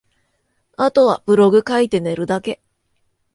[0.77, 2.59] 後はブログ書いて寝るだけ